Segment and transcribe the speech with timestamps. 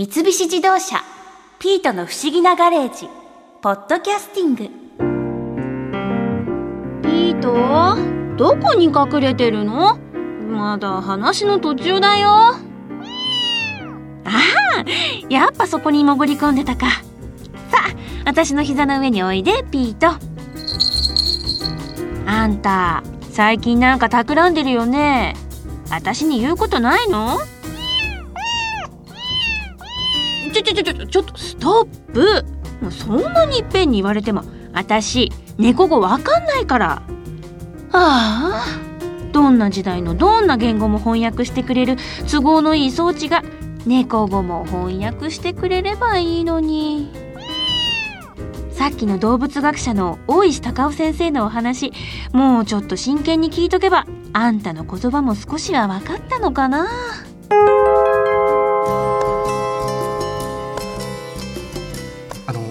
[0.00, 0.96] 三菱自動車
[1.58, 3.06] ピートの不思議なガレージ
[3.60, 4.64] ポッドキャスティング。
[7.02, 7.98] ピート？
[8.38, 9.98] どこに隠れてるの？
[9.98, 12.30] まだ話の途中だよ。
[12.30, 12.54] あ
[14.24, 14.84] あ
[15.28, 16.86] やっぱそこに潜り込んでたか。
[16.86, 17.02] さ
[17.74, 17.94] あ
[18.24, 20.18] 私の膝の上においでピート。
[22.24, 25.36] あんた最近なんか企んでるよね。
[25.90, 27.36] 私に言うことないの？
[30.60, 32.44] ょちょちょちょちょっとストップ
[32.80, 37.02] もうそんなにいっぺんに言われても私猫語わかんないから
[37.92, 38.90] ああ
[39.32, 41.96] どんな時代のどんな言語も翻訳してくれる
[42.30, 43.42] 都合のいい装置が
[43.86, 47.10] 猫語も翻訳してくれればいいのに
[48.72, 51.92] さっきの動物学者の大石隆夫先生のお話
[52.32, 56.88] もうちょっと真剣に聞いとけばあんたの言葉も少しは分かったのかな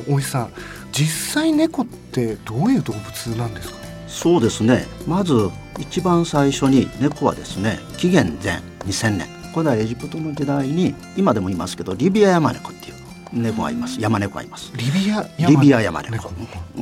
[0.10, 0.54] 大石さん
[0.92, 4.86] 実際猫ってどういう動物なんですかそうですね。
[5.08, 5.34] まず
[5.80, 12.89] 一番最初に猫はですね紀元前2000年古代エジプトの時代に今でもいますけどリビアヤマネコっていう
[13.34, 14.00] 猫がいます。
[14.02, 14.72] 山猫がいます。
[14.76, 16.32] リビアリビアヤマネコ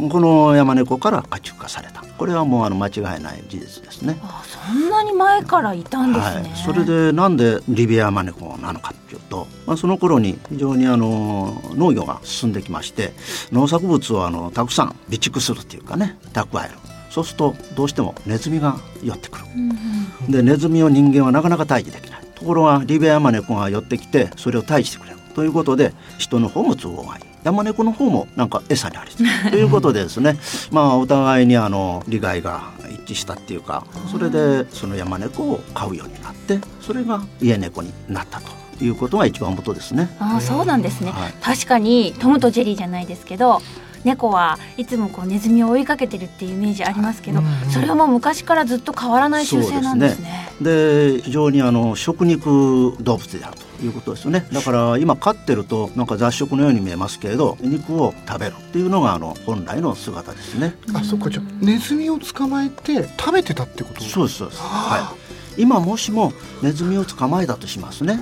[0.10, 2.02] このヤマネコから家畜化された。
[2.18, 4.18] これはもうあの間違いない事実ですね。
[4.24, 13.14] あそんなに前からいたんですね、はい、それでなんでリビアヤマネコなのかっていうと、まあ、その頃に非常にあの農業が進んできまして
[13.52, 16.76] 農作物をあのたくさん備蓄するっていうかね蓄える。
[17.10, 22.22] そうするとどうしてもネズミが寄ってくる、うん、でネズミを人間はなかなか退治できない。
[22.36, 29.12] ところがリビアヤマネコが寄ってきてそれを退治してくれるということで人の方も都合がいい山猫の方もなんか餌にあり
[29.52, 30.36] ということでですね
[30.72, 32.72] まあお互いにあの利害が
[33.06, 40.10] 一致したっていうかそれでその山猫を飼うようになってそれが家猫になったということが一番元ですね。
[40.20, 43.62] あそうなんですね、はい、確かにトムとジェリーじゃないですけど
[44.04, 50.50] 猫はいつもこうネズミを追いかけてるっていうイメージありますけど、それはもう昔からずっと変わらない習性なんですね。
[50.60, 54.48] で、ね、非常にあの食肉動物であるということですよね。
[54.52, 60.76] だから今飼ってるとなんか雑食のように見えますけれど、肉を食べるっていうのがあの本来の姿ですね。
[60.94, 64.02] あ、そっかじゃネズミを捕まえて食べてたってこと？
[64.02, 64.62] そうですそうです。
[64.62, 65.14] は
[65.58, 65.62] い。
[65.62, 68.20] 今もしもネズミを捕まえたとしますね。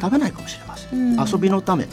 [0.00, 1.16] 食べないかもしれません。
[1.16, 1.88] 遊びのため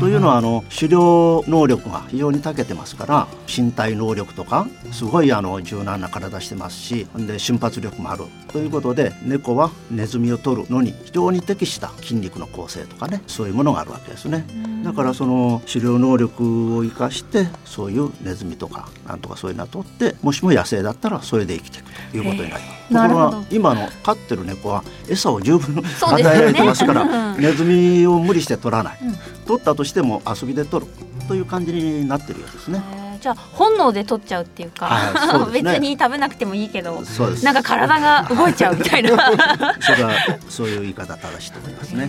[0.00, 8.24] というのはあの狩猟能力が非常に長けてますから身体能力とかすごいあの柔軟な体してますしで瞬発力もある。
[8.52, 14.46] ということで猫はネズミを取るのに非常に適した筋肉の構成とかねそういうものがあるわけですね。
[14.82, 22.76] だからその狩猟能力を生かしてそういうネズミとかなんとかそういうのを取ってもしも野生だったらそれで生きていくということになります。
[22.88, 28.98] ところが今の飼ってる猫は餌を十分与えられてますから、ネズミを無理して取らない、
[29.44, 30.92] 取ったとしても遊びで取る
[31.26, 33.05] という感じになってるようですね。
[33.26, 37.02] じゃあ本能で取っちゃうっていうか、はいね、 別に食べなくてもいいけど
[37.42, 39.10] なんか体が動いちゃうみたいな。
[39.82, 40.12] それは
[40.48, 42.08] そういう言い方正しいと思いますね。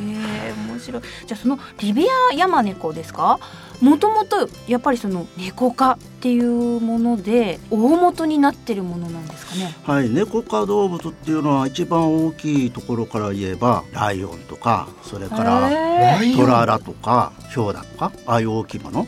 [0.70, 1.02] 面白い。
[1.26, 3.40] じゃあそのリビアヤマネコですか？
[3.82, 9.74] もともとやっぱりその猫科っていうもので大元になってるものなんですかね？
[9.88, 15.70] はい猫科動物っていうのは一番大きいところから言えばライオンとかそれから
[16.36, 19.08] トララとかヒョウだとかああいう大きいもの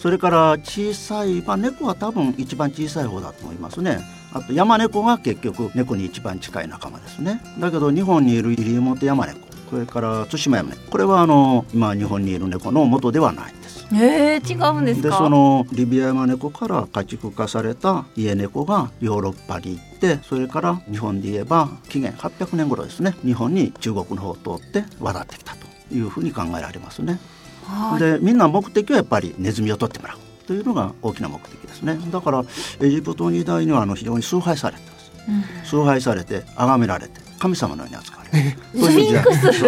[0.00, 4.00] それから小さい、まあ、猫は多分一番小さい方だと思いますね。
[4.32, 7.42] あと山猫が結局猫に一番近い仲間ですね。
[7.58, 9.38] だけど日本にいるイリモテ山猫
[9.68, 13.86] それから対馬山猫これはあの今日本にいる猫の元ではないんです。
[13.92, 27.18] えー、違うんですでそのリビア山猫から家畜化された家猫がヨーロッパに行ってそれから日本で言えば紀元800年頃ですね日本に中国の方を通って渡ってきたというふうに考えられますね。
[27.98, 32.44] でみんな目的はやっぱりネズミを取ってもらうというのが大きな目的ですねだから
[32.80, 38.56] エジプト時代にはあの非常に崇拝されてます、うん、崇拝されて崇められて神様のように扱われる。
[38.74, 39.66] スフィンクス。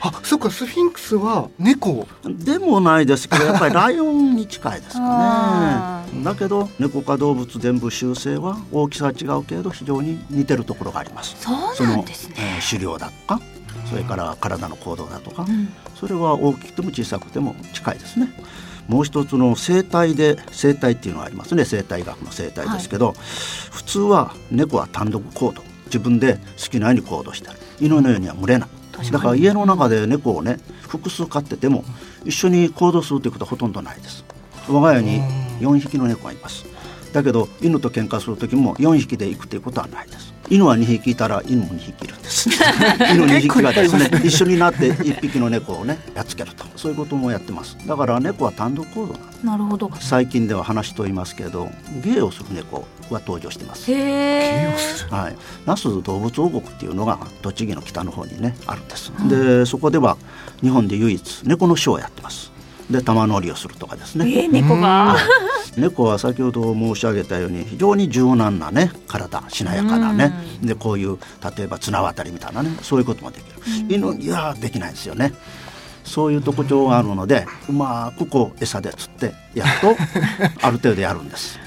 [0.00, 2.08] あ、そっか、スフィンクスは猫。
[2.24, 6.24] でもないですけど、やっぱりライオンに近いですかね。
[6.24, 11.36] だけど、猫科動物全部習性は大きさは違うけれど、非常に似てるところがあります。
[11.38, 12.36] そうなんですね。
[12.38, 13.40] えー、狩猟だとか、
[13.88, 18.32] それから体の行動だとか、うん、それは大きくても小さくても近いですね。
[18.88, 21.64] もう一つの生態で生態っていうのがありますね。
[21.64, 23.16] 生態学の生態ですけど、はい、
[23.70, 25.62] 普通は猫は単独行動。
[25.86, 29.10] 自分で好きなように行動してる犬のようには群れない。
[29.10, 31.84] だから家の中で猫をね複数飼ってても
[32.24, 34.24] 一緒に行動するということはほとんどないです。
[34.68, 35.20] 我が家に
[35.60, 36.64] 4匹の猫がいます。
[37.12, 42.50] だけど犬と喧嘩する時も4匹で行くということはないです犬は2匹いたら犬も2匹いるんです。
[43.14, 46.64] 犬2匹がですね一緒になって1匹の猫をねやっつけると。
[46.76, 47.76] そういうこともやってます。
[47.86, 49.90] だから猫は単独行動なんなるほど。
[50.00, 51.70] 最近では話と言いますけど
[52.02, 53.90] 芸をする猫は登場してます。
[53.92, 54.76] へえ
[55.10, 55.36] はい、
[55.66, 60.16] 那須動物王国っていうのが栃木の北の方にねあるんです、でそこでは
[60.62, 62.52] 日本で唯一猫のショーをやってます
[62.90, 64.28] で玉乗りをするとかですね。
[64.28, 65.16] えー、猫が。
[65.76, 70.32] 猫は先ほど申し上げたように非常に柔軟なね体しなやかなね、
[70.62, 71.18] でこういう
[71.56, 73.56] 例えば綱渡りみたいなねそういうこともできる、
[73.88, 75.32] 犬にはできないんですよね。
[76.04, 79.96] そういう特徴があるのでうまくこう餌で釣ってやると
[80.66, 81.58] ある程度やるんです。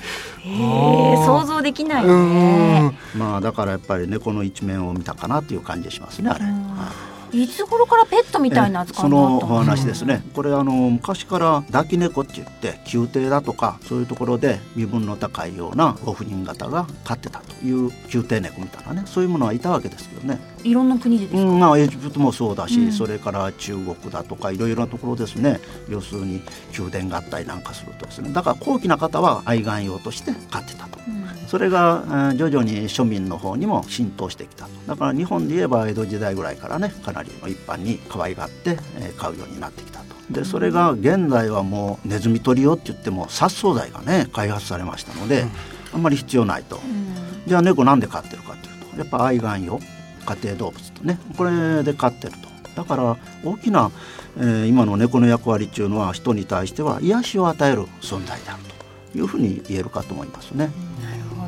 [0.45, 2.89] えー、想像できないね。
[2.89, 2.97] ん。
[3.15, 6.91] まあだからやっぱり猫の一面を見たかなっていう感じしますねあれ、は
[7.33, 22.91] いいつ頃からペットみたいな扱そいになったんです話ですね、これあの昔から抱き猫って言って宮廷だとかそういうところで身分の高いようなご婦人方が飼ってたという宮廷猫みたいなねそういうものはいたわけですけどね、いろんな国でですか、うんまあ、エジプトもそうだし、うん。
[22.91, 25.59] それから中国だとかいろいろなところですね。
[25.89, 26.41] 要するに
[26.77, 28.31] 宮殿があったりなんかするとですね。
[28.31, 30.99] だから高貴な方は愛玩用として飼ってたと。
[31.07, 34.65] うんそれがえー徐々に庶民の方にも浸透してきた。
[34.65, 40.05] とだから日本で言えば江戸時代ぐらいからねかなりの一般に可愛がってえー飼うようになってきたと。
[40.31, 45.45] でそれが現在はもうネズミ捕り用って言っても殺虫剤がね開発されましたので、
[45.93, 46.77] あんまり必要ないと。
[46.77, 47.13] うん。
[47.45, 49.79] じゃあ猫なんで飼ってるかっていうとやっぱ愛玩用
[50.25, 52.53] 家庭動物とねこれで飼ってると。
[52.75, 53.91] だから大きな、
[54.37, 58.63] えー今の猫の役割っていうのは人に対しては癒しを与える存在である
[59.11, 60.71] というふうに言えるかと思いますね。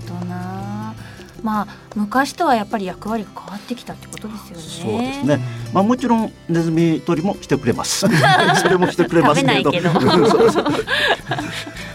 [0.05, 0.93] どな
[1.43, 5.39] まあ昔とはやっぱり役割が変わってきたってことですよねそうですね。
[5.73, 8.07] まあもちろんネズミ捕りもしてくれます。
[8.61, 9.71] それもしてくれますけれど。
[9.71, 9.91] けど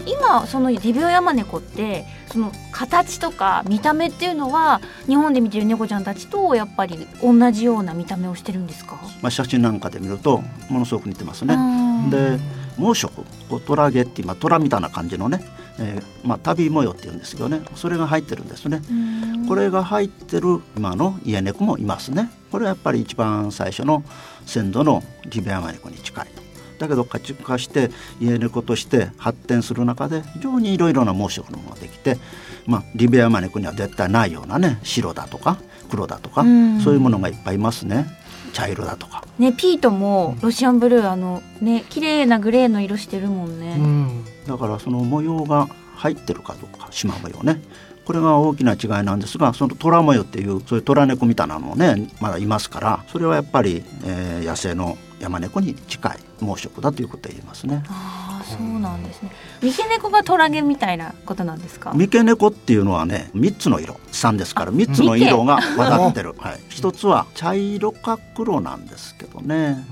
[0.05, 11.55] 今そのリビオヤマネコってその形とか見た目っていうのは日本で見てる猫ちゃんたちとやっぱり同じような見た目をしてるんですか、まあ写真なんかで見るとものすごく似てますね。
[11.55, 12.39] うんで
[12.77, 13.11] 毛色
[13.49, 15.43] こうトラゲっていうまあトラみたいな感じのね、
[15.81, 18.81] えーまあ旅模様っていうんですけどねそれが入ってるんですね。
[18.89, 22.29] うんこれが入ってる今の家猫もいますね。
[22.51, 24.03] これはやっぱり一番最初の
[24.45, 26.41] 先祖のリベアマ猫に近いと。
[26.79, 32.17] だけど家畜化して家猫として発展する中で非常にいろいろな毛色のものができて、
[32.65, 35.57] まあ、リベアマネコには絶対ないようなね白だとか
[35.91, 38.07] 黒だとか、うんそういうものがいっぱいいますね
[38.51, 39.23] 茶色だとか。
[39.39, 44.23] ねピートもロシアンブルーあのね綺麗なグレーの色してるもんうね、ん。
[44.47, 47.61] だからその模様が入ってるかどうか縞模様ね。
[48.05, 57.83] これが大きな違いなんですがその虎模様っていうそういう虎猫みたいなのもねまだいますからそれはやっぱり、えー野生の山猫に近い毛色だということで言えますね。
[57.87, 59.31] ああそうなんですね。
[59.61, 61.93] 三毛猫がトラゲみたいなことなんですか？
[61.93, 63.93] 三毛猫っていうのはね3つの色。
[64.11, 69.85] 3ですから3つの色が混ざってる、はい、一つは茶色か黒なんですけどね。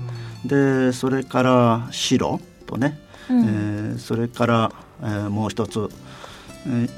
[0.44, 2.98] でそれから白とね、
[3.28, 3.40] うん。
[3.40, 4.72] えーそれから、
[5.02, 5.90] えーもう一つ、えー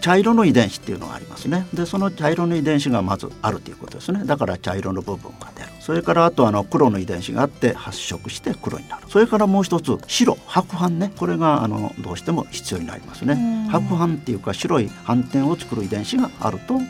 [0.01, 1.67] 茶色の遺伝子っていうのがありますね。
[1.73, 4.25] でその茶色の遺伝子がまずあるということですね。
[4.25, 5.69] だから茶色の部分が出る。
[5.81, 9.03] それからあとあの黒の遺伝子があって発色して黒になる。
[9.09, 11.13] それからもう一つ白白斑ね。
[11.17, 13.35] これがあのどうしても必要になりますね。
[13.35, 13.71] うん。
[13.71, 16.81] 白斑っていうか白い斑点を作る遺伝子があると、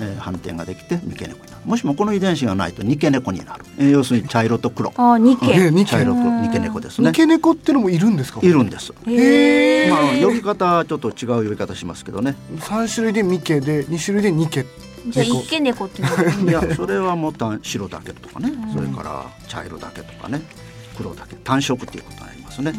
[0.00, 1.62] えー斑点ができて三毛猫になる。
[1.64, 4.92] もしもこの遺伝子がないと二毛猫になる、えー要するに茶色と黒。
[4.96, 5.46] ああ二毛。
[5.46, 5.90] ね二毛。
[5.90, 7.06] 茶色と二毛猫ですね。
[7.06, 8.40] 三毛猫ってのもいるんですか？
[8.42, 8.92] いるんです。
[9.06, 12.34] へえまあ呼び方ちょっと違う呼び方しますけどね。
[12.60, 14.64] 三種類で三毛で二種類で二毛。
[15.08, 15.40] じゃあ猫。
[15.40, 16.04] 一毛猫ってい
[16.46, 18.72] やそれはもう単白だけとかね、うん。
[18.72, 20.42] それから茶色だけとかね。
[20.96, 21.36] 黒だけ。
[21.36, 22.72] 単色っていうことになりますね。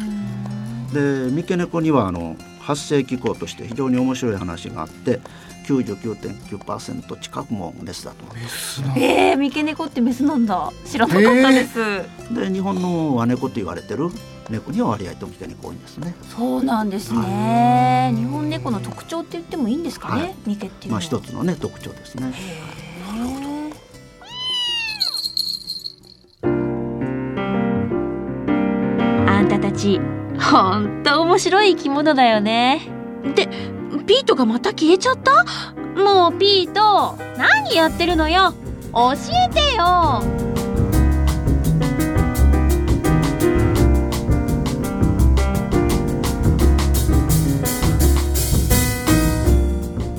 [0.92, 5.20] で三毛猫にはあの発生機構として非常に面白い話があって
[5.66, 8.24] 99.9%近くもメスだと。
[8.24, 10.72] 思いまメスなえー、三毛猫ってメスなんだ。
[10.84, 14.10] 知らなかったです、すで日本の和猫と言われてる
[14.48, 16.14] 猫には割合と三毛猫多いんですね。
[16.36, 18.14] そうなんですね。
[18.16, 20.34] 日本猫の特徴って言ってもいいんですかね、はい。
[20.46, 22.32] 三毛っていうのは、まあ一つのね特徴ですね。
[29.28, 30.00] あんたたち
[30.40, 32.88] ほんと面白い生き物だよね。
[33.34, 33.48] で
[34.04, 35.44] ピートがまた消えちゃった？
[35.96, 38.52] もうピート何やってるのよ？
[38.92, 40.22] 教えてよ。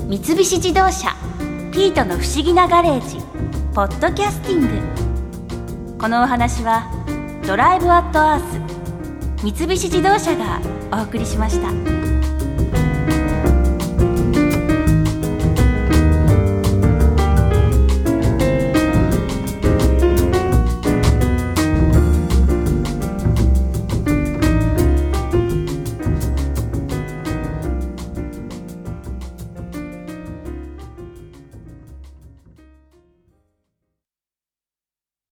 [0.08, 1.14] 三菱自動車
[1.72, 3.18] ピートの不思議なガレージ
[3.74, 5.98] ポッドキャスティング。
[5.98, 6.90] このお話は
[7.46, 8.40] ドライブアットアー
[9.38, 10.60] ス三菱自動車が
[10.92, 11.97] お送りしました。